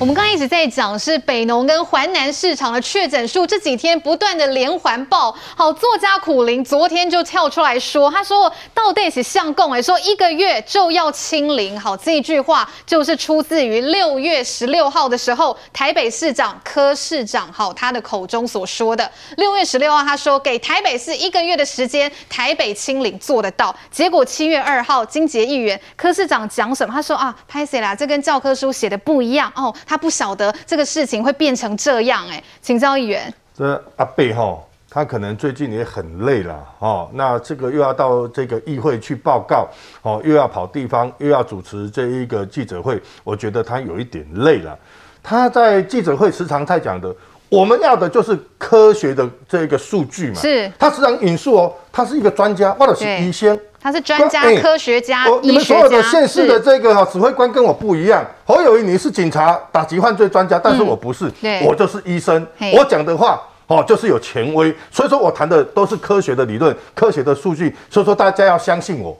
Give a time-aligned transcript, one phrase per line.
[0.00, 5.34] 我们刚刚一直在讲是北农跟环南市场的确诊数，这几天不断的连环爆。
[5.56, 11.78] 好，作家苦苓昨天就跳出来说，他说到底是相共哎，说一个月就要清零。
[11.80, 19.10] 好，这句话就是出自于六月十六号的时候，台北市长柯市长好他的口中所说的。
[19.36, 23.74] 六月十六号他说给台北市一个月的时间，台北清零做得到。
[23.90, 26.94] 结果七月二号金捷议员柯市长讲什么？
[26.94, 29.74] 他说啊，拍谢啦，这跟教科书写的不一样哦。
[29.88, 33.32] 他不晓得这个事情会变成这样，哎，请教议员。
[33.56, 37.10] 这阿贝哈，他可能最近也很累了哦。
[37.14, 39.66] 那这个又要到这个议会去报告
[40.02, 44.78] 哦，又要跑地方，又要主持这一个记者会，我觉得他有一点累了。
[45.22, 47.14] 他在记者会时常在讲的，
[47.48, 50.34] 我们要的就是科学的这个数据嘛。
[50.40, 50.70] 是。
[50.78, 53.58] 他时常引述哦，他是一个专家，或者是医生。
[53.80, 58.26] 他是专家、科学家、欸、你们所有的县市的这个指挥官跟我不一样。
[58.44, 62.44] 侯友宜，你是警察、打击犯罪专家，但是我不是，嗯、我就是医生。
[62.74, 69.16] 我讲的话哦，就是有权威，所以说我谈的都是科学的理论、科学的数据，所以说大家要相信我。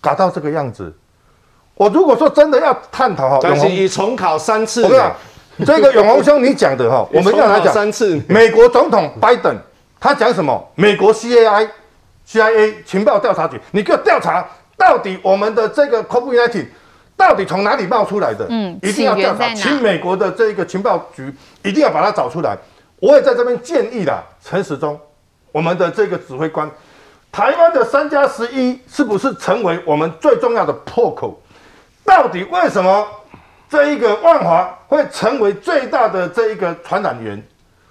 [0.00, 0.92] 搞到这个样子，
[1.74, 5.14] 我如果说真的要探讨哈，但是你重考三次，我跟你讲，
[5.66, 8.20] 这个永鸿兄你讲的哈，我们要来讲三次。
[8.28, 9.56] 美国总统拜登
[10.00, 10.70] 他讲什么？
[10.74, 11.68] 美国 CAI。
[12.24, 14.46] CIA 情报调查局，你给我调查
[14.76, 16.64] 到底我们的这个 COVID-19
[17.16, 18.46] 到底从哪里冒出来的？
[18.48, 22.56] 嗯，一定要调查，请美国的这个情报局一定要把它找出来。
[23.00, 24.98] 我也在这边建议啦，陈时中，
[25.50, 26.70] 我们的这个指挥官，
[27.32, 31.42] 台湾的三加十一是不是成为我们最重要的破口？
[32.04, 33.04] 到底为什么
[33.72, 37.42] 这一个万华会成为最大的这一个传染源？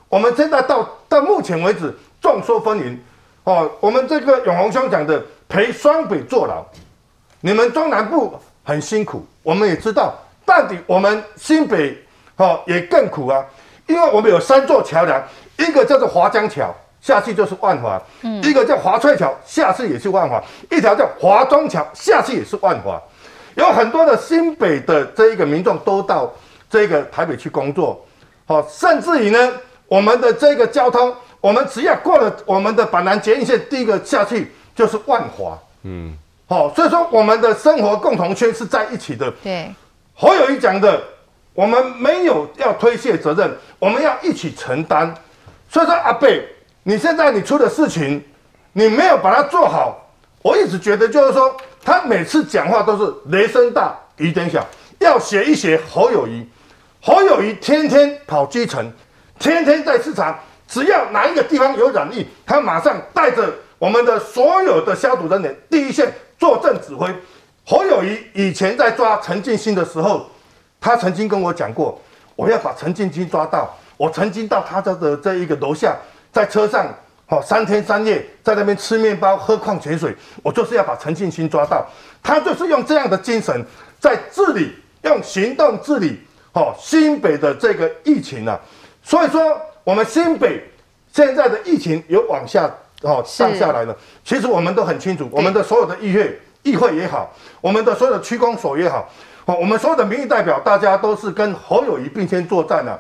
[0.09, 2.95] 我们现在到到目前为止众说纷纭。
[3.45, 6.63] 哦，我们这个永鸿兄讲的陪双北坐牢，
[7.39, 8.31] 你们中南部
[8.63, 10.13] 很辛苦，我们也知道，
[10.45, 11.97] 到底我们新北
[12.35, 13.43] 哦也更苦啊，
[13.87, 15.19] 因为我们有三座桥梁，
[15.57, 20.39] 一个叫做华江桥，下去就是万华，嗯，一个叫华翠桥，下去也是万华，
[20.69, 23.01] 一条叫华中桥，下去也是万华，
[23.55, 26.33] 有很多的新北的这一个民众都到
[26.69, 28.05] 这个台北去工作，
[28.45, 29.53] 好，甚至于呢，
[29.87, 31.13] 我们的这个交通。
[31.41, 36.15] 我们只要过了我们的板南捷运线，第一个下去就是万华，嗯，
[36.47, 39.31] 好、哦，所以说我们的生活共同圈是在一起的。
[39.41, 39.73] 对，
[40.13, 41.01] 侯友谊讲的，
[41.55, 45.11] 我们没有要推卸责任，我们要一起承担。
[45.67, 46.47] 所以说阿贝，
[46.83, 48.23] 你现在你出的事情，
[48.73, 49.97] 你没有把它做好，
[50.43, 54.65] 我一直觉得就是说，他每次讲话都是雷声大雨点小，
[54.99, 56.47] 要学一学侯友谊。
[57.01, 58.91] 侯友谊天天跑基层，
[59.39, 60.37] 天天在市场。
[60.67, 66.09] 只要哪一个地方有染疫，他马上带着我们的所有的消毒人员第一线
[66.39, 67.13] 坐镇指挥。
[67.65, 70.27] 侯友谊以前在抓陈进兴的时候，
[70.79, 71.99] 他曾经跟我讲过，
[72.37, 73.75] 我要把陈进兴抓到。
[73.97, 75.95] 我曾经到他家的这一个楼下，
[76.31, 76.87] 在车上，
[77.31, 81.83] 好三天三夜在那边吃面包、喝矿泉水，我就是要把陈进兴抓到。
[82.21, 83.65] 他就是用这样的精神
[83.99, 84.71] 在治理，
[85.03, 86.19] 用行动治理，
[86.51, 88.59] 好新北的这个疫情啊。
[89.01, 89.59] 所以说。
[89.83, 90.63] 我们新北
[91.11, 92.69] 现在的疫情有往下
[93.01, 99.09] 哦降下来了，其实我们都很清楚，我们的所有的议会议会也好，我们的所有的区公所也好，
[99.45, 102.97] 哦，我们所有的民意代表，大家都是跟侯友谊并肩作战的。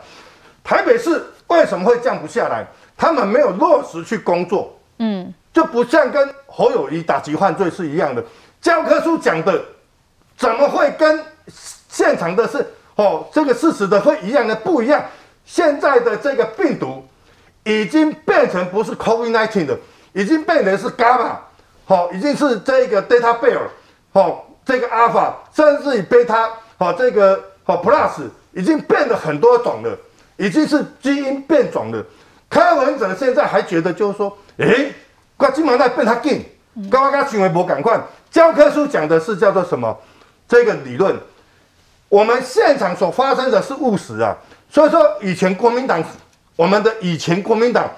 [0.63, 2.65] 台北市为什么会降不下来？
[3.01, 8.23] 他们没有落实去工作，嗯，就不像跟侯友谊打击犯罪是一样的。
[8.61, 9.59] 教科书讲的
[10.37, 11.19] 怎么会跟
[11.89, 12.63] 现场的是
[12.93, 15.03] 哦这个事实的会一样的不一样？
[15.45, 17.03] 现在的这个病毒
[17.63, 19.75] 已经变成不是 COVID-19 的，
[20.13, 21.37] 已经变成是 Gamma，
[21.85, 23.61] 好，已经是这个 Delta Bear，
[24.13, 29.97] 好，这个 Alpha，甚至于 Beta，好，这个好 Plus，已经变了很多种了，
[30.37, 32.05] 已经是基因变种了。
[32.51, 34.93] 柯文哲现在还觉得就是说，诶，
[35.37, 36.43] 我今晚在被他紧，
[36.91, 37.97] 刚刚刚行为不赶快，
[38.29, 39.97] 教科书讲的是叫做什么？
[40.49, 41.17] 这个理论，
[42.09, 44.35] 我们现场所发生的是务实啊。
[44.69, 46.03] 所以说，以前国民党，
[46.57, 47.89] 我们的以前国民党，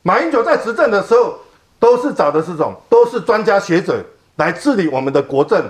[0.00, 1.34] 马英九在执政的时候，
[1.78, 4.02] 都是找的这种，都是专家学者
[4.36, 5.62] 来治理我们的国政，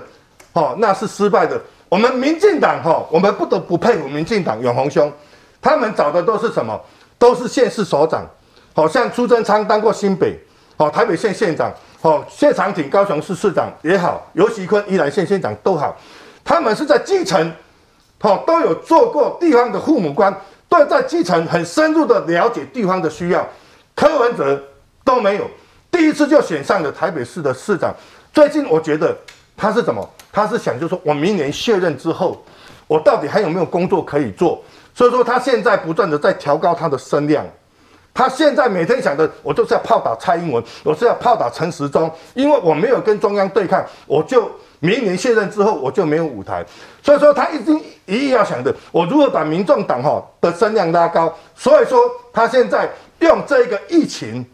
[0.53, 1.59] 哦，那是失败的。
[1.89, 5.11] 我们民进党，哈，我们不得不佩服民进党永鸿兄，
[5.61, 6.79] 他们找的都是什么？
[7.23, 8.29] 都是县市首长，
[8.73, 10.37] 好像朱贞昌当过新北，
[10.75, 15.95] 哦，台北县县长，哦，谢长廷高雄市市长也好，尤其坤宜兰县县长都好，
[16.43, 17.49] 他们是在基层。
[18.19, 20.35] 好，都有做过地方的父母官，
[20.67, 23.47] 都在基层很深入的了解地方的需要。
[23.95, 24.61] 柯文哲
[25.05, 25.49] 都没有，
[25.89, 27.95] 第一次就选上了台北市的市长。
[28.33, 29.17] 最近我觉得
[29.55, 30.05] 他是怎么？
[30.29, 32.43] 他是想就说我明年卸任之后，
[32.85, 34.61] 我到底还有没有工作可以做？
[34.93, 37.45] 所以说他现在不断的在调高他的声量。
[38.15, 44.47] 他现在每天想的，我就是要炮打蔡英文，我是要炮打陈时中，因为我没有跟中央对抗，我就
[44.81, 46.63] 明年卸任之后我就没有舞台。
[47.01, 51.35] 所以说他一心一意要想的，我如何把民众党哈的声量拉高。
[51.55, 51.99] 所以说
[52.31, 52.87] 他现在
[53.17, 54.45] 用这个疫情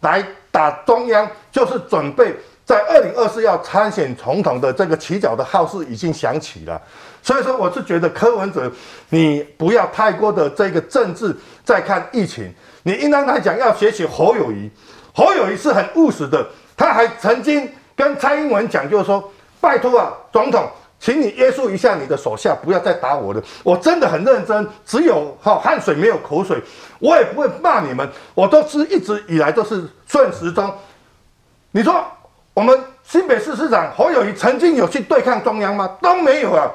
[0.00, 2.34] 来打中央，就是准备
[2.64, 6.80] 在二零二四要参选总统的这个起脚的号是已经响起了。
[7.22, 8.70] 所以说我是觉得柯文哲，
[9.10, 11.34] 你不要太过的这个政治
[11.64, 12.52] 在看疫情。
[12.82, 14.68] 你应当来讲要学习侯友宜，
[15.14, 16.44] 侯友宜是很务实的，
[16.76, 23.40] 他还曾经跟蔡英文讲，就是说，拜托啊，总统，请你约束一下你的手下，不要再打我了。
[23.62, 26.60] 我真的很认真，只有哈汗水没有口水，
[26.98, 30.72] 我也不会骂你们，我都是一直以来都是顺时钟。
[31.70, 32.04] 你说
[32.52, 35.96] 我们新北市市长侯友宜曾经有去对抗中央吗？
[36.02, 36.68] 都没有啊，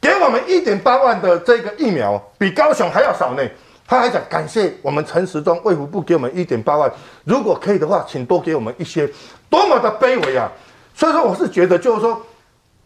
[0.00, 3.42] 给我们一点八万的这个疫苗，比高雄还要少呢。
[3.86, 6.92] 他还讲感谢我们陈时中卫福部给我们一点八万，
[7.24, 9.08] 如果可以的话，请多给我们一些，
[9.48, 10.52] 多么的卑微啊！
[10.94, 12.20] 所以说，我是觉得就是说，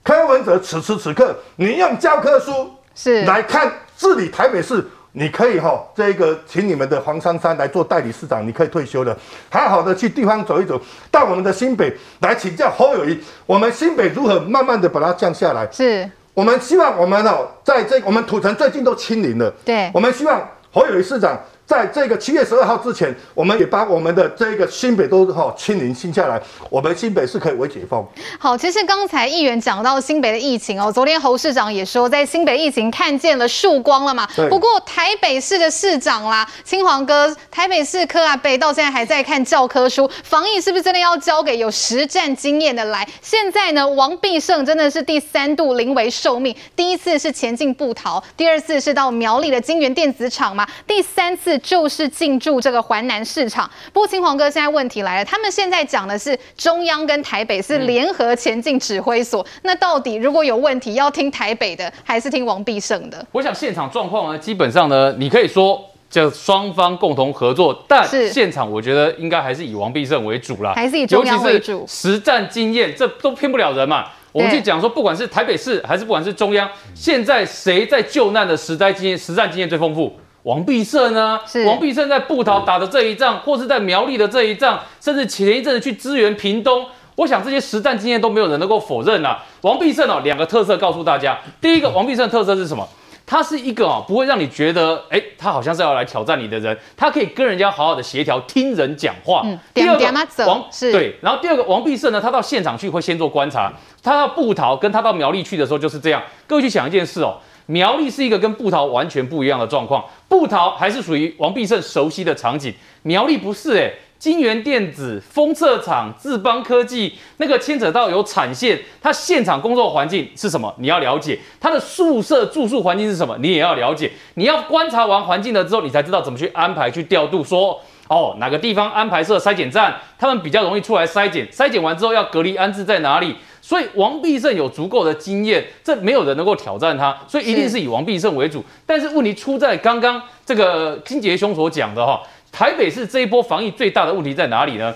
[0.04, 9.18] 柯文哲此时此刻，你用教科书是来看治理台北市，你可以哈，这个请你们的黄珊珊来做代理市长，你可以退休了，
[9.50, 10.80] 好好的去地方走一走，
[11.10, 15.68] 到我们的新北来请教侯友谊，我们新北如何慢慢的把它降下来？
[15.72, 20.48] 是我们希望我们哦，在这我们土城最近都清零了，对，我们希望。
[20.74, 21.38] 侯友宜市长
[21.72, 26.38] 在这个七月十二号之前，我们也把我们的这个新北都哈清零清下来，
[26.68, 28.06] 我们新北是可以微解封。
[28.38, 34.28] 好，其实刚才议员讲到新北的疫情哦，昨天侯市长也说，在新北疫情看见了曙光了嘛。
[34.36, 34.50] 对。
[34.50, 43.08] 不过台北市的市长啦，青黄哥，台北市科啊北到现在还在看教科书，防疫是不是真的要交给有实战经验的来？
[43.22, 51.58] 现在呢，王必胜真的是第三度临危受命，第一次是前进不逃，第二次是到苗栗的金源电子厂嘛，第三次。
[51.62, 53.70] 就是进驻这个环南市场。
[53.92, 63.24] 不过青黄哥，现在问题来了，他们现在讲的是中央跟台北是联合前进指挥所，嗯、那到底如果有问题，要听台北的还是听王必胜的？
[63.32, 71.84] 我想现场状况呢，基本上呢，你可以说就双方共同合作，但现场我觉得应该还是以王必胜为主啦，还是以中央为主。
[71.88, 74.06] 实战经验这都骗不了人嘛。
[74.32, 80.18] 我们去讲说，不管是台北市还是不管是中央，现在谁在救难的实灾经验、实战经验最丰富？
[80.44, 81.38] 王必胜呢？
[81.66, 86.84] 王必胜在布桃打的这一仗，或是在苗栗的这一仗，甚至前一阵子去支援屏东，
[87.14, 89.40] 我想这些实战经验都没有人能够否认啊。
[89.60, 92.88] 王必胜哦，两个特色告诉大家：第一个，王必胜特色是什么？
[93.24, 99.42] 他是一个哦，不会让你觉得哎，他好像是要来挑战你的人，他可以跟人家好好的协调，听人讲话。
[99.44, 103.72] 嗯，第二个王是对，然后第二个王必胜呢，他到现场去会先做观察，
[104.02, 106.20] 他到布桃跟他到苗栗去的时候就是这样。
[106.48, 107.38] 各位去想一件事哦。
[107.66, 120.72] 苗栗是一个跟布桃完全不一样的状况，布桃还是属于王必胜熟悉的场景，苗栗不是诶、欸，京元电子、封测厂、智邦科技，那个牵扯到有产线，它现场工作环境是什么？
[120.78, 123.36] 你要了解，它的宿舍住宿环境是什么？
[123.40, 133.36] 你也要了解，你要观察完环境了之后，你才知道怎么去安排、去调度，说哦哪个地方安排设筛检站，他们比较容易出来筛检，筛检完之后要隔离安置在哪里？
[133.62, 138.62] 所以王必胜有足够的经验，这没有人能够挑战他，所以一定是以王必胜为主。
[138.84, 144.92] 但是问题出在刚刚这个金杰兄所讲的哈，台北市这一波防疫最大的问题在哪里呢？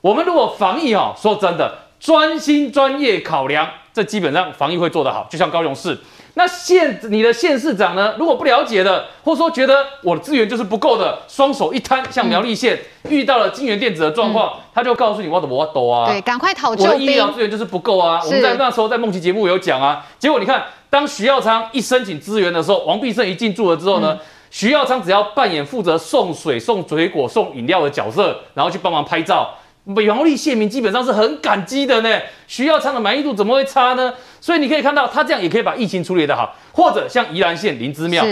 [0.00, 5.96] 我们如果防疫哈，说真的，专心专业考量，这基本上防疫会做得好，就像高雄市。
[6.38, 8.14] 那县你的县市长呢？
[8.16, 12.78] 如果不了解的，或者说觉得我的资源就是不够的，双手一摊，像苗栗县
[13.08, 16.08] 遇到了金元电子的状况，嗯、他就告诉你我怎么抖啊？
[16.08, 16.92] 对，赶快讨救兵。
[16.92, 18.22] 我的医疗资源就是不够啊！
[18.24, 20.06] 我们在那时候在梦琪节目有讲啊。
[20.20, 24.18] 结果你看，当徐耀昌一申请资源的时候，王必胜一进驻了之后呢，嗯、
[24.48, 29.52] 徐耀昌只要扮演负责送水、送水果、送饮料的角色，然后去帮忙拍照。
[29.88, 34.12] 苗栗县民基本上是很感激的呢，徐耀昌的满意度怎么会差呢？
[34.38, 38.22] 所以你可以看到，他这样也可以把疫情处理得好，或者像宜兰县林姿妙，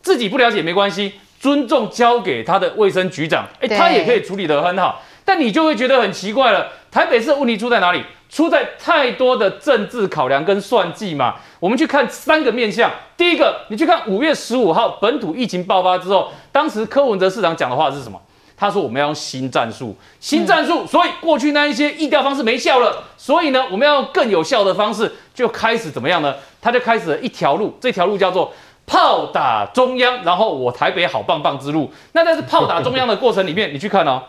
[0.00, 5.02] 自己不了解没关系，尊重交给他的卫生局长，哎，他也可以处理得很好。
[5.22, 8.02] 但你就会觉得很奇怪了，台北市问题出在哪里？
[8.30, 11.34] 出在太多的政治考量跟算计嘛。
[11.60, 18.18] 我们去看三个面向，第一个，你去看五月十五号本土疫情爆发之后，当时柯文哲市长讲的话是什么？
[18.56, 20.86] 他说：“我们要用新战术，新战术。
[20.86, 26.34] 所以过去那一些意调方式没效了，所以呢，我们要用更有效的方式，就开始怎么样呢？
[26.60, 28.52] 他就开始了一条路，这条路叫做
[28.86, 31.90] 炮打中央，然后我台北好棒棒之路。
[32.12, 34.22] 那在这炮打中央的过程里面，你去看哦，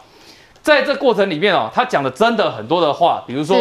[0.62, 3.56] 在这过程里面哦，他讲的真的很多的话，比如说，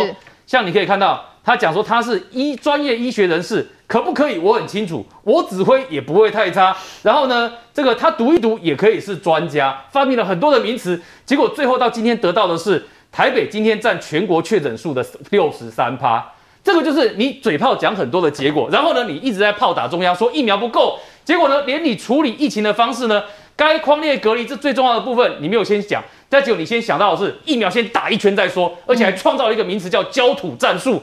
[0.46, 4.38] 像你可以看到他讲说他是医专业医学人士，可不可以？
[4.38, 6.76] 我很清楚，我指挥也不会太差。
[7.02, 11.00] 然后呢，这个他读一读也可以是专家，发明了很多的名词。
[11.26, 16.24] 结果最后到今天得到的是台北今天占全国确诊数的六十三趴。
[16.62, 18.68] 这个就是你嘴炮讲很多的结果。
[18.70, 20.96] 然后呢，你一直在炮打中央，说疫苗不够。
[21.24, 23.24] 结果呢，连你处理疫情的方式呢，
[23.56, 26.00] 该匡列隔离这最重要的部分，你没有先讲。
[26.28, 31.02] 但结果你先想到的是疫苗先打一圈再说，而且还创造了一个名词叫焦土战术。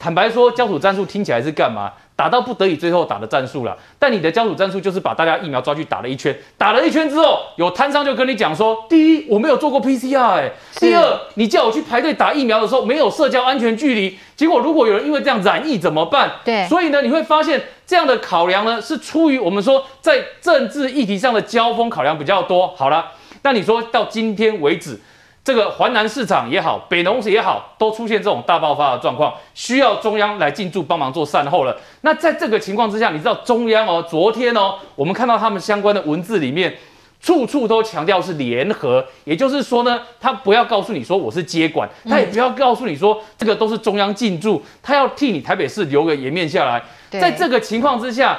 [0.00, 1.92] 坦白说，焦土战术听起来是干嘛？
[2.16, 3.76] 打到不得已最后打的战术了。
[3.98, 14.18] 但你的焦土战术就是把大家疫苗抓去打了一圈，打了一圈之后，有摊商就跟你讲说：第一，我没有做过 PCR，哎；第二，你叫我去排队打疫苗的时候没有社交安全距离。
[14.34, 16.32] 结果如果有人因为这样染疫怎么办？
[16.46, 22.68] 对，所以呢，你会发现这样的考量呢，是出于我们说在政治议题上的交锋考量比较多。
[22.68, 23.12] 好了。
[23.42, 25.00] 那你说到今天为止，
[25.42, 31.76] 这个环南市场也好，北农也好，都出现这种大爆发的状况，需要中央来进驻帮忙做善后了。
[32.02, 36.76] 那在这个情况之下，你知道中央哦，昨天哦，我们看到他们相关的文字里面，
[37.20, 46.82] 处处都强调是联合，也就是说呢，他不要告诉你说我是接管，他也不要告诉你说这个都是中央进驻，他要替你台北市留个颜面下来。
[47.10, 48.38] 在这个情况之下，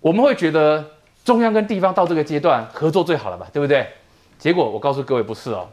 [0.00, 0.84] 我们会觉得。
[1.24, 3.86] 中央跟地方到这个阶段合作最好了吧，对不对？
[4.38, 5.66] 结果我告诉各位不是哦，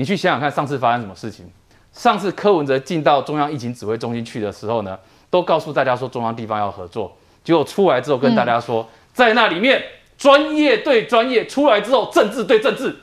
[0.00, 1.44] 你去想想看，上次发生什么事情？
[1.92, 7.14] 上次柯文哲进到中央疫情指挥中心去的时候呢，都告诉大家说中央地方要合作，
[7.44, 9.84] 结果出来之后跟大家说，在那里面
[10.16, 12.96] 专业对专业，出来之后政治对政治。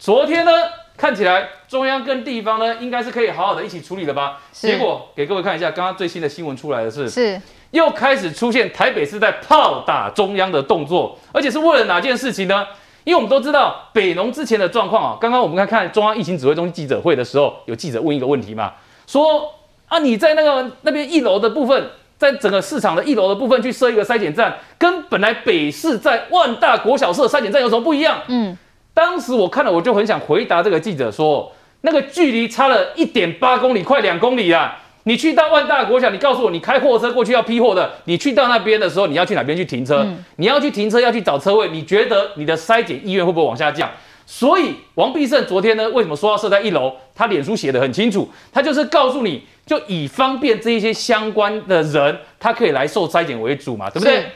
[0.00, 0.50] 昨天呢，
[0.96, 4.40] 看起来中央跟地方呢应该是可以好好的一起处理的吧？
[4.50, 7.40] 结果给各位看一下，刚刚最新的新闻出来的是是。
[7.70, 12.66] 又开始出现台北市在炮打中央的动作，而且是为了哪件事情呢？
[13.06, 15.16] 因为我们都知道北农之前的状况啊。
[15.20, 18.72] 刚刚我们看看中央疫情指挥中心记者会的时候，有记者问一个问题嘛，
[19.06, 19.54] 说
[19.86, 28.20] 啊，你在那个那边一楼的部分，在整个市场的一楼的部分去设一个筛检站，跟本来北市在万大国小设筛检站有什么不一样？
[28.26, 28.58] 嗯，
[28.92, 34.78] 当时我看了，我就很想回答这个记者说，那个距离差了一点八公里，快两公里啊。
[35.06, 40.02] 你去到万大国小，你告诉我，你开货车过去要批货的，你去到那边的时候，你要去哪边去停车？
[40.02, 43.88] 嗯、你要去停车，要去找车位，你觉得你的筛检意愿会不会往下降？
[44.26, 46.92] 所以王必胜昨天呢，为什么说要设在一楼？
[47.14, 54.26] 他脸书写的很清楚，他就是告诉你就以方便这一些相关的人，他可以来受筛检为主嘛，对不对？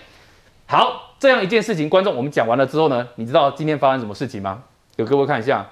[0.66, 4.62] 好，这样一件事情，观众我们讲完了之后呢，你知道今天发生什么事情吗？
[4.96, 5.68] 给各位看一下，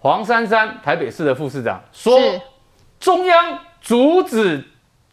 [0.00, 2.18] 黄珊珊，台北市的副市长说。
[3.04, 4.64] 中央阻止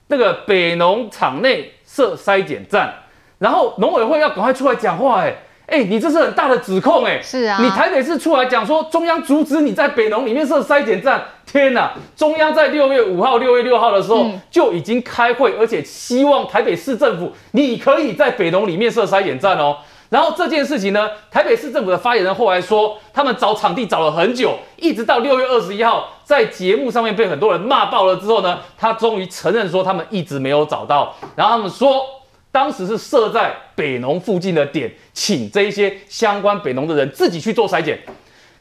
[0.07, 2.93] 那个北农场内设筛检站，
[3.37, 5.35] 然后农委会要赶快出来讲话，哎
[5.67, 11.91] 哎，你这是很大的指控，哎，是啊，你台北市出来讲说中央阻止你在北农里面设筛检站，天哪！
[12.15, 19.75] 中央在六月五号、六月六号的时候就已经开会，而且希望台北市政府你可以在北农里面设筛检站哦。
[20.11, 31.15] 然后这件事情呢，台北市政府的发言人后来说，他们找场地找了很久，一直到六月二十一号，在节目上面被很多人骂爆了之后呢，他终于承认说他们一直没有找到。
[31.33, 32.03] 然后他们说，
[32.51, 37.97] 当时是设在北农附近的点，请这一些相关北农的人自己去做筛检。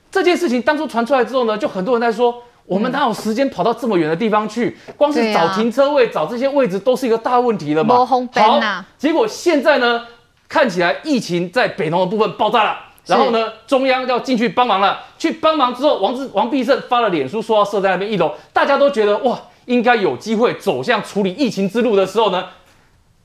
[0.09, 2.33] 这件事情当初传出来之后呢，就很多人在说，
[2.65, 4.79] 我们哪有时间跑到这么远的地方去？
[4.97, 7.97] 光是找停车位、找这些位置都是一个大问题了嘛。
[7.97, 10.07] 好，结果现在呢？
[10.51, 12.77] 看起来疫情在北农的部分爆炸了，
[13.07, 15.01] 然后呢，中央要进去帮忙了。
[15.17, 22.49] 去帮忙之后，王志王必胜发了脸书说要设在那边一楼，大家都觉得哇，应该有机会走向处理疫情之路的时候呢，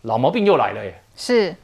[0.04, 1.02] 老毛病又来了耶。
[1.16, 1.56] 是，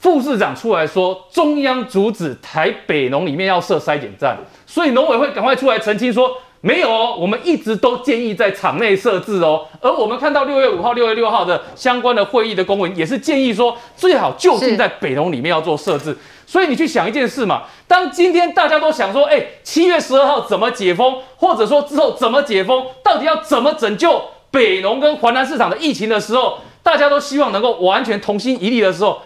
[0.00, 4.36] 副市长出来说中央阻止台北农里面要设筛检站，
[4.66, 6.36] 所以农委会赶快出来澄清说。
[6.60, 9.66] 没有哦，我们一直都建议在场内设置哦。
[9.80, 16.16] 而我们看到六月五号、六月六号的相关的会议的公文，也是建议说最好就近在北农里面要做设置。
[16.46, 24.20] 所以你去想一件事嘛，当今天大家都想说，哎，七月十二号怎么解封，或者说之后怎么解封，到底要怎么拯救
[24.50, 29.20] 北农跟华南市场的疫情的时候，大家都希望能够完全同心一力的时候。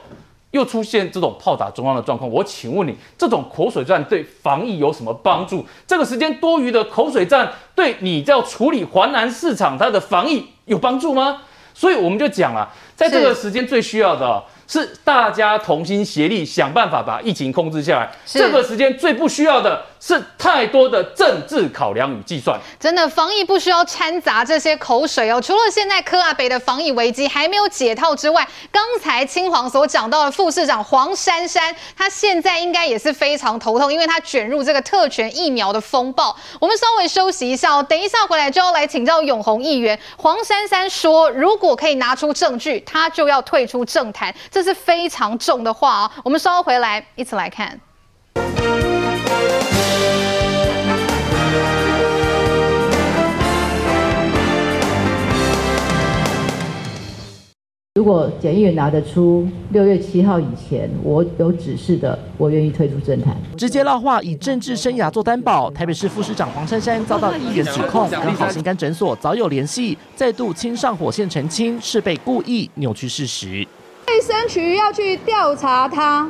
[0.52, 5.64] 又出现这种炮打中央的状况，我请问你，这种口水战对防疫有什么帮助？
[5.86, 11.42] 这个时间多余的口水战对你要处理华南市场它的防疫有帮助吗？
[11.72, 18.08] 所以我们就讲了，在这个时间最需要的是大家同心协力想办法把疫情控制下来。
[18.24, 22.56] 这个时间最不需要的是太多的政治考量与计算。
[22.78, 25.40] 真的，防疫不需要掺杂这些口水哦。
[25.40, 36.36] 除了现在科阿北的防疫危机还没有解套之外，刚才青黄所讲到的副市长黄珊珊，他现在应该也是非常头痛，因为他卷入这个特权疫苗的风暴。
[36.60, 39.98] 我们稍微休息一下哦，等一下回来就要来请教永红议员。
[40.16, 46.12] 黄珊珊说，如果可以拿出证据，他就要退出政坛，这是非常重的话啊。
[46.24, 47.78] 我们稍后回来一起来看。
[57.96, 63.36] 如果检议员拿得出六月七号以前我有指示的，我愿意退出政坛。
[63.58, 65.70] 直接撂话，以政治生涯做担保。
[65.72, 73.66] 台北市副市长黄珊珊遭到议员指控， 跟好心肝诊所早有联系，再度亲上火线澄清，是被故意扭曲事实。
[74.10, 76.28] 卫生局要去调查他，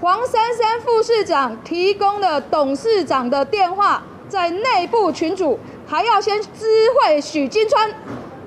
[0.00, 5.58] 黄珊珊副市长提供了董事长的电话，在内部群组
[5.88, 6.48] 还要先知
[6.94, 7.90] 会许金川，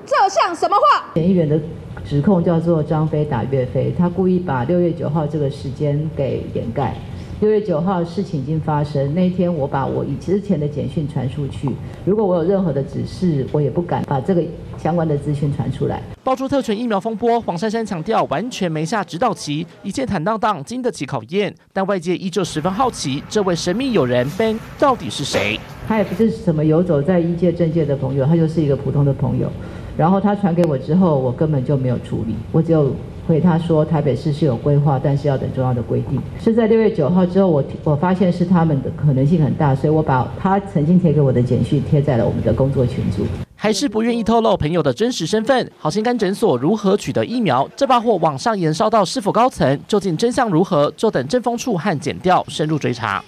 [0.06, 1.12] 这像什么话？
[1.16, 1.60] 嫌疑人的。
[2.06, 6.96] 指控叫做张飞打岳飞，他故意把六月九号这个时间给掩盖。
[7.40, 11.70] 六月九号事情已经发生，那一天我把我以之前的简讯传出去。
[12.04, 14.44] 如果我有任何的指示，我也不敢把这个
[14.76, 16.02] 相关的资讯传出来。
[16.24, 21.54] 爆出特权疫苗风波，黄珊珊强调完全没下指导棋，一切坦荡荡，经得起考验。
[21.72, 25.60] 但外界依旧十分好奇，这位神秘友人 Ben 到底是谁？
[25.88, 29.48] 他也不是什么游走在医界、政界的朋友，他就是一个普通的朋友。
[29.96, 32.92] 然后他传给我之后，我根本就没有处理，我只有
[33.28, 36.20] 回他说台北市是有规划，但是要等中央的规定。
[36.42, 43.26] 是在六月九号之后，我我发现是他们的可能性很大，所以我把他曾经贴给我的简讯贴在了我们的工作群组。
[43.60, 45.70] 还是不愿意透露朋友的真实身份。
[45.78, 47.68] 好心肝诊所如何取得疫苗？
[47.76, 49.78] 这把火往上延烧到是否高层？
[49.88, 50.92] 究竟真相如何？
[50.96, 53.22] 就等政风处和检调深入追查。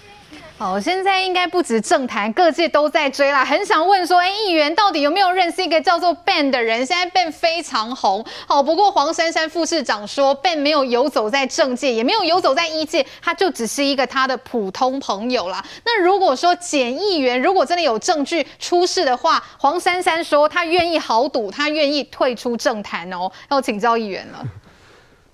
[0.60, 3.46] 好，现在应该不止政坛，各界都在追啦。
[3.46, 6.86] 很想问说，哎，议员到底有没有认识一个叫做 Ben 的人？
[6.86, 8.26] 现在 Ben 非常红。
[8.46, 15.64] 好，不过黄珊珊副市长说，Ben 没有游走在政界，也没有游走在一界，他就只是一个他的普通朋友啦。
[15.86, 23.32] 那如果说检议员如果真的有证据出事的话，黄珊珊说他愿意豪赌，他愿意退出政坛哦。
[23.50, 24.46] 要请教议员了。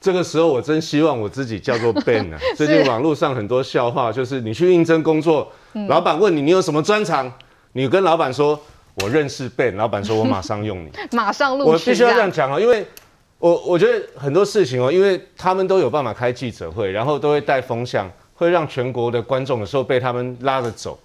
[0.05, 2.37] 这个时候我真希望我自己叫做 Ben 啊！
[2.55, 5.51] 最近网络上很多笑话，就是你去应征工作，
[5.87, 7.33] 老板问你你有什么专长，
[7.73, 8.59] 你跟老板说
[9.01, 11.57] 我认识 Ben，老板说我马上用你， 马上。
[11.57, 12.85] 我必须要这样讲哦，因为
[13.39, 20.99] 我我觉得很多事情哦，因为他们都有办法开记者会，然后都会带风向，会让全国的观众有时候被他们拉着走。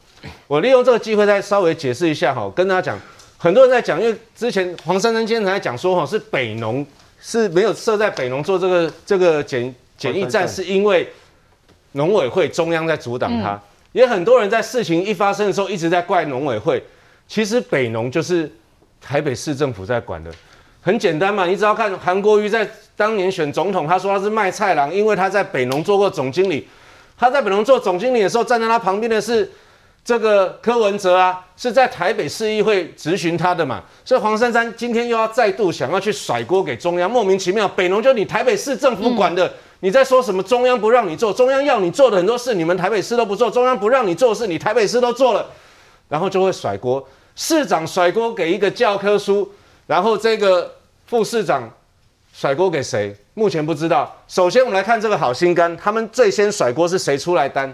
[0.47, 3.01] 我利用这个机会再稍微解释一下哈，跟大家讲，
[3.39, 6.87] 很多人在讲，因为之前黄珊珊今天才讲说哈是北农。
[7.21, 11.09] 是没有设在北农做这个这个检检疫站，是因为
[11.93, 13.61] 农委会中央在阻挡他。
[13.93, 16.83] 也很多人在事情一发生的时候一直在怪农委会，
[17.29, 18.51] 其实北农就是
[19.01, 20.31] 台北市政府在管的。
[20.81, 26.67] 很简单嘛，你只要看韩国瑜在当年选总统，他说他是卖菜郎，因为他在北农做过总经理。
[27.19, 29.51] 他在北农做总经理的时候，站在他旁边的是。
[30.03, 37.69] 这个柯文哲啊，是在台北市议会质询他的嘛，所以黄珊珊今天又要再度想要去甩锅给中央，莫名其妙。
[37.69, 40.43] 北农就你台北市政府管的，嗯、你在说什么？
[40.43, 45.47] 中央不让你做，中央要你做的很多事，你们台北市都不做，中央不让你做的事，你台北市都做了，
[46.09, 47.07] 然后就会甩锅。
[47.37, 49.53] 市长甩锅给一个教科书，
[49.87, 50.75] 然后这个
[51.07, 51.71] 副市长
[52.33, 53.15] 甩锅给谁？
[53.35, 54.17] 目前不知道。
[54.27, 57.73] 首先我们来看这个好心肝，他们最先甩锅是谁出来担？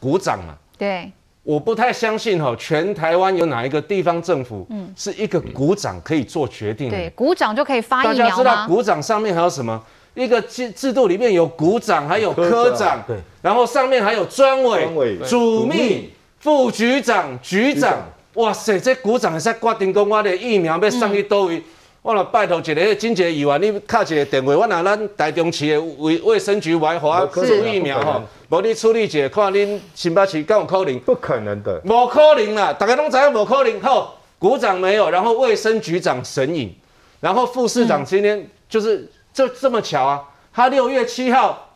[0.00, 0.54] 鼓掌嘛。
[0.78, 1.10] 对。
[1.46, 6.96] 我不太相信哈，全台湾有哪一个地方政府，嗯，是一个股长可以做决定的？
[6.96, 8.30] 对，股长就可以发疫苗吗？
[8.30, 9.80] 大家知道股长上面还有什么？
[10.14, 14.88] 一个制制度里面有股长，还有科长，对，然后上面还有专委、
[15.28, 17.94] 主秘、副局长、局长。
[18.34, 21.62] 哇塞，这股长还在决定讲我的疫苗要送去哪里？
[22.02, 28.22] 我来拜托一个经济议员，你敲一个电话，我拿咱台中市的卫卫生局来给我注疫苗哈。
[28.48, 30.96] 无你处理一下，看恁新北市敢有可能？
[31.00, 32.72] 不可能的，无可能啦！
[32.72, 33.80] 大家拢知影无可能。
[33.80, 36.72] 好，股长没有，然后卫生局长神隐，
[37.18, 40.22] 然后副市长今天就是就这么巧啊，
[40.54, 41.72] 他六月七号，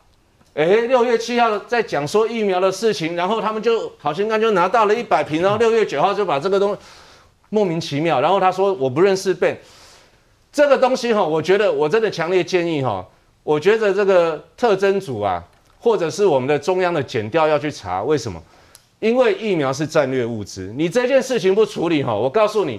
[0.54, 6.78] 哎，六月七号在讲说疫苗的事情，然后他们就好心肝就拿到了一百瓶，然后六月九号就把这个东西
[7.48, 9.56] 莫名其妙，然后他说我不认识 Ben，
[10.52, 13.04] 这个东西哈，我觉得我真的强烈建议哈，
[13.42, 15.42] 我觉得这个特征组啊。
[15.80, 18.40] 或者是我们的中央的检调要去查，为什么？
[19.00, 22.78] 因为疫苗是战略物资，你这件事情不处理哈，我告诉你，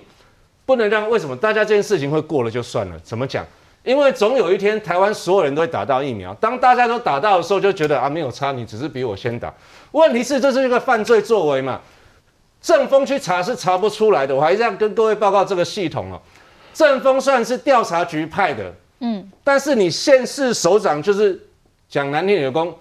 [0.68, 3.00] 不能让为什么大家这件事情会过了就算了？
[3.00, 3.44] 怎么讲？
[3.84, 6.32] 因为总有一天台湾所有人都会打到疫苗。
[6.36, 9.52] 当大家都打到的时候，就觉得啊没有差，你只是比我先打。
[9.94, 11.82] 问题是这是一个犯罪作为嘛？
[12.62, 14.36] 政风去查是查不出来的。
[14.36, 16.22] 我还是要跟各位报告这个系统哦。
[16.72, 21.42] 政风算是调查局派的，嗯，但是你县市首长就是
[21.90, 22.76] 讲难听点讲，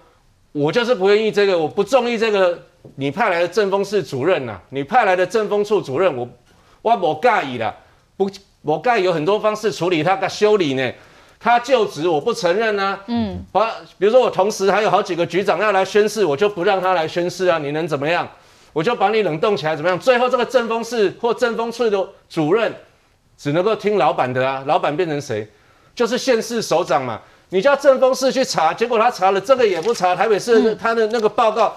[0.51, 2.61] 我就是不愿意这个，我不中意这个
[2.95, 6.27] 你派来的政风室主任呐、啊，你派来的政风处主任，我
[6.81, 7.75] 我不介意啦，
[8.17, 8.29] 不。
[8.63, 10.91] 我该有很多方式处理他的修理呢，
[11.39, 18.29] 他就职我不承认啊，嗯，把比如说我同时还有好几个局长要来宣誓，我就不让他来宣誓啊，你能怎么样？
[18.71, 19.99] 我就把你冷冻起来怎么样？
[19.99, 22.71] 最后这个政风室或政风处的主任
[23.35, 25.49] 只能够听老板的啊，老板变成谁？
[25.95, 27.19] 就是县市首长嘛。
[27.53, 31.75] 你叫政风室去查，结果他查了这个也不查，台北市他的那个报告，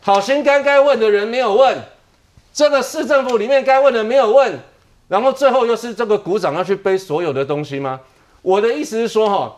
[0.00, 1.76] 好心肝该问的人没有问，
[2.52, 4.58] 这个市政府里面该问的没有问。
[5.08, 8.00] 然后最后又是这个股长要去背所有的东西吗？
[8.40, 9.54] 我的意思是说，哈，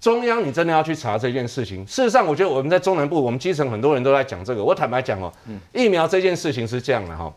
[0.00, 1.84] 中央你真的要去查这件事情。
[1.84, 4.64] 事实上，我觉得我们在中南部，我们基层很多人都在讲这个。
[4.64, 5.32] 我坦白讲哦，
[5.72, 7.30] 疫苗这件事情是这样的哈，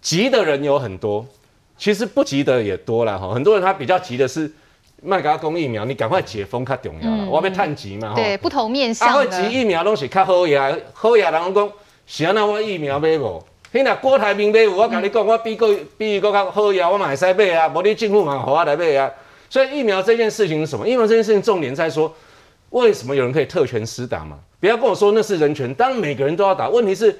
[0.00, 1.24] 急的人有很多，
[1.76, 3.32] 其实不急的也多了哈。
[3.32, 4.50] 很多人他比较急的是
[5.02, 8.14] 麦克公疫苗，你赶快解封较重要了，我要被探急嘛哈。
[8.16, 9.18] 对，不同面向的。
[9.18, 11.70] 会急疫苗拢是较好呀，好呀，人讲
[12.06, 13.42] 是安那我疫苗买无？
[13.70, 19.10] 你若郭台铭买有，我跟你讲，我比个比伊个较好呀，我嘛会使买啊，无你政府嘛，让我来买啊。
[19.50, 20.88] 所以疫苗这件事情是什么？
[20.88, 22.12] 疫苗这件事情重点在说，
[22.70, 24.38] 为什么有人可以特权施打嘛？
[24.58, 26.68] 不要跟我说那是人权，当然每个人都要打。
[26.68, 27.16] 问题是，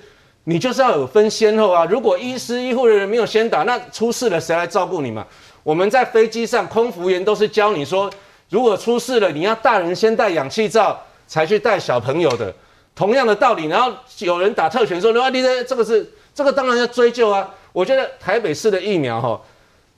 [0.49, 1.85] 你就是要有分先后啊。
[1.85, 5.27] 如果医师医护人员没有先打，那出事了谁来照顾你嘛？
[5.63, 8.11] 我们在飞机上，空服员都是教你说，
[8.49, 12.53] 如果出事了，你要大人先戴氧气罩，才去带小朋友的。
[12.95, 16.11] 同样的道理，然后有人打特权说，那你这这个是。
[16.35, 17.53] 这个当然要追究啊！
[17.73, 19.41] 我觉得台北市的疫苗哈，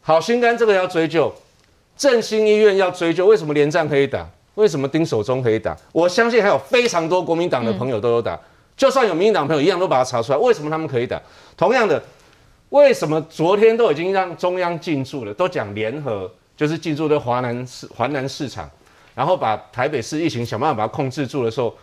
[0.00, 1.30] 好心肝这个要追究，
[1.98, 4.26] 振兴医院要追究，为什么连战可以打？
[4.54, 5.76] 为什么丁守中可以打？
[5.92, 8.40] 我相信还有非常多国民党的朋友都有打，
[8.81, 11.21] 就算有民进党朋友一样都把它查出来，为什么他们可以打？
[11.55, 12.03] 同样的，
[12.71, 18.71] 为什么昨天都已经让中央进驻了，都讲联合，就是进驻的华南市华南市场，
[19.14, 21.77] 然后把台北市疫情想办法把它控制住的时候。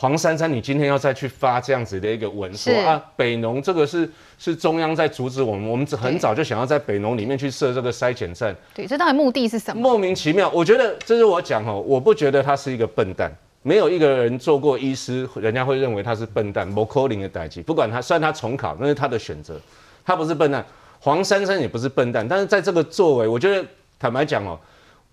[0.00, 8.54] 黄珊珊，你今天要再去发这样子的一个文说啊，北农这个是是中央在阻止我们，我们很早就想要在北农里面去设这个筛检站。
[8.72, 9.82] 对，这到底目的是什么？
[9.82, 16.68] 莫名其妙，我觉得这是我讲哦，我不觉得他是一个笨蛋，没有一个人做过医师，人家会认为他是笨蛋。
[16.74, 19.60] 不可能的代志，不管他，虽然他重考，那是他的选择，
[20.04, 20.64] 他不是笨蛋。
[21.00, 23.66] 黄珊珊也不是笨蛋，但是在这个作为，我觉得
[23.98, 24.58] 坦白讲哦，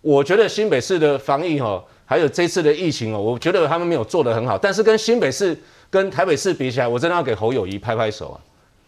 [0.02, 1.84] 我觉得新北市的防疫哦。
[2.08, 8.38] 还有这次的疫情哦，我觉得他们没有做得很好，但是跟新北市、跟台北市比起来，我真的要给侯友宜拍拍手啊！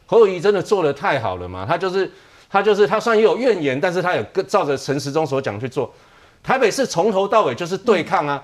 [0.06, 1.66] 侯友宜真的做得太好了嘛？
[1.68, 2.12] 他就是
[2.48, 5.92] 他就是他虽然也有怨言，但是他有照着陈时中所讲去做。
[6.44, 8.44] 台北市从头到尾就是对抗啊！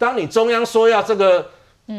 [0.00, 1.46] 当你中央说要这个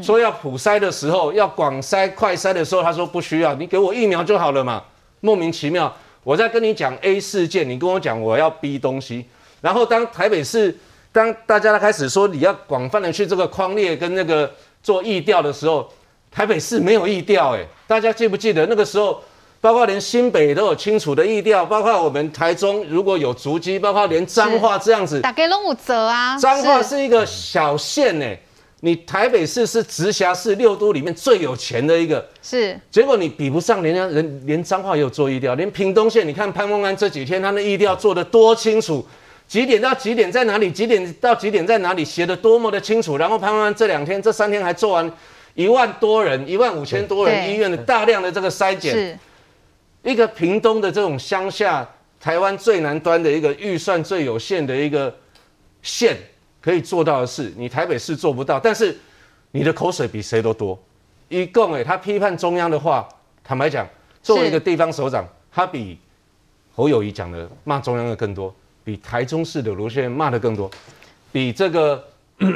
[0.01, 4.83] 说要普筛的时候，要广筛快筛的时候，他说不需要，你给我疫苗就好了嘛！
[5.19, 9.27] 莫名其妙，我在跟你讲 A 事件，你跟我讲我要 B 东西，
[9.61, 10.75] 然后当台北市。
[11.13, 14.49] 当大家开始说你要广泛的去这个框列跟那个
[14.81, 15.87] 做疫调的时候，
[16.31, 19.21] 台北市没有疫调，哎，大家记不记得那个时候，
[19.61, 26.35] 包括连新北都有清楚的意调，包括我们台中如果有足迹，包括连彰化这样子，大家都有责啊。
[26.39, 28.35] 彰化是一个小县哎，
[28.79, 39.05] 你台北市是直辖市六都里面最有钱的一个，是，结果你比不上人家人，连彰化也有做意调，连屏东县，你看潘孟安这几天他的意调做的多清楚。
[39.47, 40.71] 几点到几点在哪里？
[40.71, 42.05] 几点到几点在哪里？
[42.05, 43.17] 写得多么的清楚。
[43.17, 45.11] 然后潘安这两天、这三天还做完
[45.55, 49.19] 一万多人、一万五千多人医院的大量的这个筛检。
[50.03, 51.87] 一个屏东的这种乡下，
[52.19, 55.13] 台湾最南端的一个预算最有限的一个
[55.81, 56.17] 县，
[56.61, 58.59] 可以做到的事，你台北市做不到。
[58.59, 58.97] 但是
[59.51, 60.77] 你的口水比谁都多。
[61.29, 63.07] 一共诶，他批判中央的话，
[63.43, 63.87] 坦白讲，
[64.21, 65.97] 作为一个地方首长，他比
[66.75, 68.53] 侯友宜讲的骂中央的更多。
[68.83, 70.69] 比台中市的卢秀燕骂的更多，
[71.31, 72.03] 比这个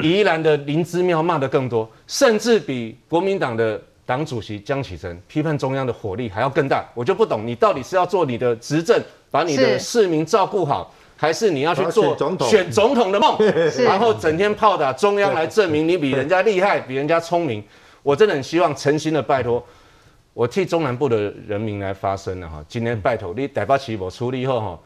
[0.02, 6.88] 宜兰的林芝庙骂的更多，甚至比国民党的党主席江启臣批判中央的火力还要更大。
[6.94, 8.98] 我就不懂，你到底是要做你的执政，
[9.30, 12.16] 把你的市民照顾好，还是你要去做
[12.48, 13.36] 选总统的梦，
[13.84, 17.62] 然后整天炮打中央来证明你比人家厉害，比人家聪明？
[18.02, 19.60] 我真的很希望诚心的拜托，
[20.32, 22.64] 我替中南部的人民来发声了哈。
[22.68, 24.78] 今天拜托你台北市我处理后哈。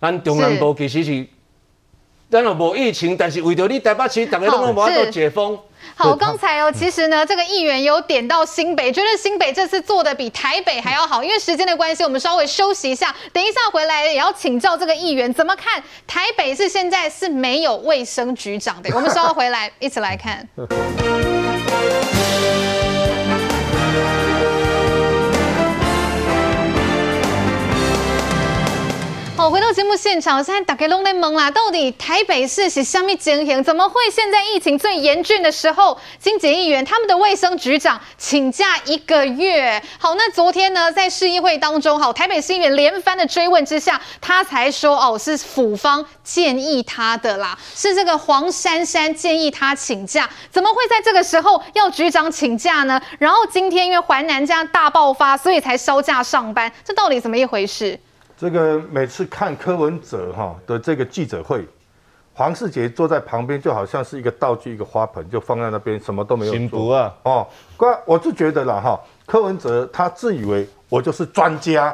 [0.00, 1.26] 咱中南部其实是，
[2.30, 5.58] 咱有无疫情，但是为着你台北市，大家拢无法度解封。
[5.94, 11.24] 好，刚才哦，其实呢，这个议员有点到新北，觉得新北这次做的比台北还要好。
[11.24, 18.90] 因为时间的关系，我们稍微休息一下，等一下回来也要请教这个议员怎么看台北是现在是没有卫生局长的。
[18.94, 20.46] 我们稍后回来一起来看。
[29.38, 33.62] 好，回到节目现场，现在大家都在懵啦，到底台北市是什么情形？
[33.62, 39.80] 怎么会现在疫情最严峻的时候，金检议员他们的卫生局长请假一个月？
[39.96, 53.00] 好，那昨天呢，在市议会当中，好，台北市议员连番的追问之下，他才说哦，是府方建议他的啦，是这个黄珊珊建议他请假，怎么会在这个时候要局长请假呢？
[53.20, 58.00] 然后今天因为淮南这样大爆发，所以才销假上班，这到底怎么一回事？
[58.38, 61.66] 这个每次看柯文哲哈的这个记者会，
[62.32, 66.78] 黄世杰坐在旁边就好像是一个道具，一个花盆就放在那边，什么都没有做。
[66.78, 67.14] 行啊！
[67.24, 67.46] 哦，
[68.06, 71.92] 我就觉得了哈，柯文哲他自以为我就是专家，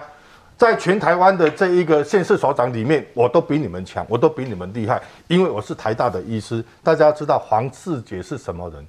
[0.59, 6.62] 在全台湾的这一个县市所长里面，我都比你们强，我都比你们厉害，因为我是台大的医师。
[6.83, 8.87] 大家知道黄世杰是什么人？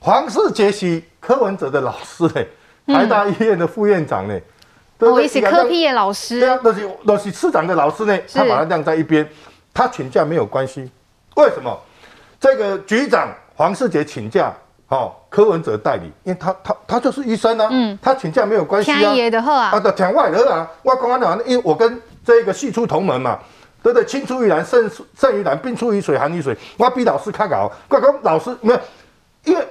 [0.00, 2.48] 黄世杰是柯文哲的老师嘞，
[2.86, 4.38] 台大医院的副院长嘞。
[4.38, 4.52] 嗯
[4.98, 9.28] 对对哦，一些科批的老师，对啊，那是那是市长的老师呢，他把他晾在一边，
[9.74, 10.90] 他请假没有关系，
[11.36, 11.78] 为什么？
[12.40, 14.52] 这个局长黄世杰请假，
[14.88, 23.38] 哦，柯文哲代理，因为他他他就是医生啊，嗯，他请假没有关系啊，的啊，啊，讲外人啊，外公安的，因为我跟这个系出同门嘛，
[23.82, 24.06] 对不对？
[24.06, 28.80] 青出于蓝胜胜于蓝，冰出于水寒于水，我比老师看稿，怪讲老师没有，
[29.44, 29.66] 因为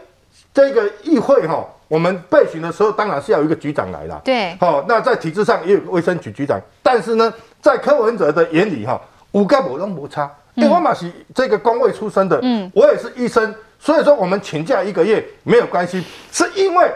[0.54, 1.66] 这个议会哈。
[1.88, 4.20] 我们备询的时候，当然是要有一个局长来啦。
[4.24, 9.00] 对，好，那在体制上也有个卫生局局长，但是呢，在柯文哲的眼里，哈，
[9.34, 16.92] 五个我都摩擦，因为我嘛是这个公卫出身的，嗯，我也是医生，所以说我们请假一个月没有关系，是因为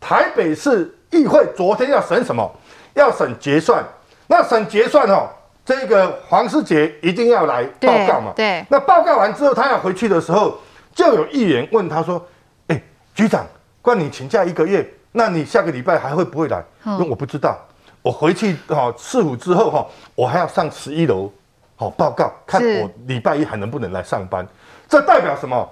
[0.00, 2.50] 台北市议会昨天要审什么？
[2.94, 3.84] 要审结算，
[4.26, 5.28] 那审结算哦，
[5.64, 10.58] 这个黄世杰一定要来报告嘛，对，对，那报告完之后，他要回去的时候，
[10.92, 12.26] 就有议员问他说，
[12.66, 12.82] 哎，
[13.14, 13.46] 局长。
[13.86, 16.60] 管你请假一个月，那你下个礼拜还会不会来？
[16.84, 17.56] 因为我不知道，
[18.02, 21.30] 我回去哈市府之后哈，我还要上十一楼，
[21.76, 24.44] 好报告，看我礼拜一还能不能来上班。
[24.88, 25.68] 这代表什么？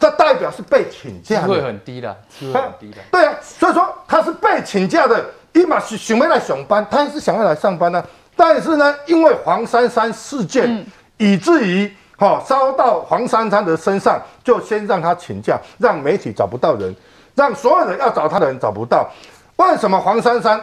[0.00, 2.96] 这代表是被请假的，机会很低的，机会很低的。
[3.10, 8.02] 对啊，所以说他是被请假的，立马是想要来上班，他也是想要来上班呢。
[8.34, 10.86] 但是呢，因为黄珊珊事件，
[11.18, 16.96] 以至于哈烧到黄珊珊的身上，就先让他请假，让媒体找不到人。
[17.38, 19.08] 让所有人要找他的人找不到，
[19.56, 20.60] 为什么黄珊珊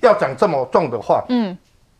[0.00, 1.24] 要讲这么重的话？
[1.28, 1.56] 嗯，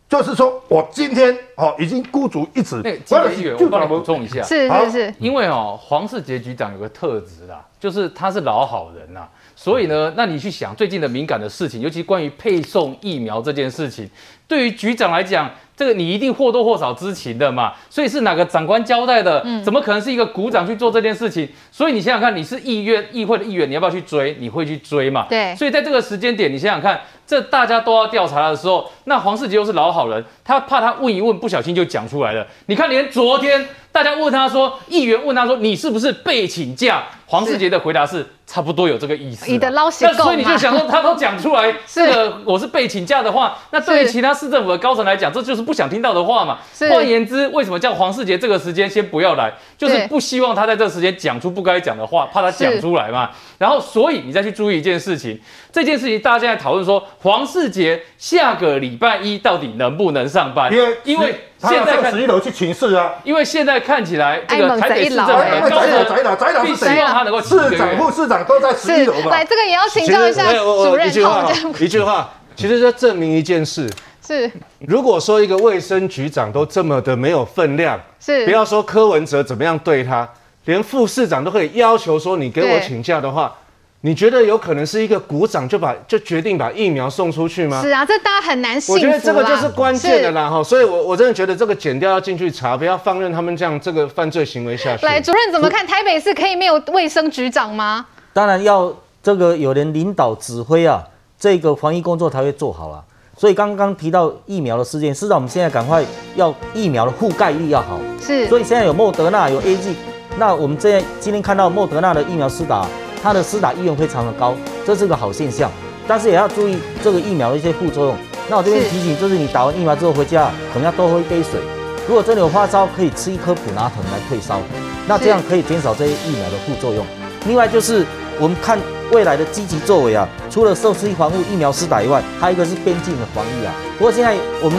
[0.09, 2.83] 就是说我今天哦已经孤注一掷。
[2.83, 14.11] 哎，这个议员我帮你补充一下，是是是，因为哦黄世杰局长有个特质啦，就是他是老好人呐，所以呢，那你去想最近的敏感的事情，尤其关于配送疫苗这件事情，
[14.49, 15.51] 对于局长来讲。
[15.77, 19.43] 这个你一定或多或少知情的嘛，所以是哪个长官交代的？
[19.45, 21.47] 嗯，怎么可能是一个股长去做这件事情？
[21.71, 24.35] 所以你想想看，你是议院议会的议员，你要不要去追？
[24.41, 25.27] 你会去追嘛？
[25.29, 25.55] 对。
[25.55, 32.47] 所以在这个时间点，你想想看，这大家都要调查的时候，那黄世杰又是老好人，他怕他问一问，不小心就讲出来了。
[32.69, 37.05] 你看，连昨天大家问他说，议员问他说，你是不是被请假？
[37.29, 39.51] 黄世杰的回答是差不多有这个意思。
[39.51, 40.07] 你的捞血。
[40.07, 46.59] 那所以你就想说，他都讲出来， 这个我是被请假的话，那对于其他市政府的高层来讲，这就是不想听到的话嘛。
[46.91, 53.31] 换言之，为什么叫黄世杰这个时间先不要来，就是不希望他在这个时间讲出不该讲的话，怕他讲出来嘛。
[53.57, 55.41] 然后，所以你再去注意一件事情，
[55.73, 60.71] 这件事情大家在讨论说，黄世杰下个礼拜一到底能不能上班？
[60.71, 61.35] 因为因为。
[61.59, 69.31] 现在看十一楼去请示啊，因为现在看起来这个台北市政府的高层必须让他能够市长、副市长都在十一楼吧？
[69.31, 71.09] 来，这个也要请教一下主任。
[71.09, 73.91] 一句话，一句话，其实这证明一件事：
[74.27, 80.29] 是如果说一个卫生局长都这么的没有分量，是不要说柯文哲怎么样对他，
[80.65, 83.55] 连副市长都可以要求说你给我请假的话。
[84.03, 87.83] 你觉得有可能是一个鼓掌就把就决定把疫苗送出去吗？
[87.83, 88.95] 是啊，这大家很难信。
[88.95, 95.05] 我觉得这个就是关键的啦哈，所以我我真的觉得这个剪掉要进去查，不要放任他们这样这个犯罪行为下去。
[95.05, 95.85] 来，主任怎么看？
[95.85, 98.07] 台北市可以没有卫生局长吗？
[98.33, 101.03] 当然要这个有人领导指挥啊，
[101.37, 103.03] 这个防疫工作才会做好啊。
[103.37, 108.01] 所以刚刚提到疫苗的事件，是让我们现在赶快要疫苗的覆盖率要好。
[108.21, 109.95] 是，所以现在有莫德纳有 A G，
[110.39, 112.87] 那我们这样今天看到莫德纳的疫苗施打。
[113.23, 114.55] 它的施打意愿非常的高，
[114.87, 115.69] 这是个好现象，
[116.07, 118.17] 但是也要注意这个疫苗的一些副作用。
[118.49, 121.59] 那我这边提醒，就是你打完疫苗之后回家，可能要多喝一杯水。
[122.07, 124.61] 如果真的有发烧，可以吃一颗普拿疼来退烧，
[125.09, 127.05] 那这样可以减少这些疫苗的副作用。
[127.49, 128.07] 另外就是
[128.39, 128.79] 我们看
[129.13, 133.73] 未来的积极作为啊，除了社区防护疫苗施打以外，还有一个是边境的防疫啊。
[133.99, 134.79] 不过现在我们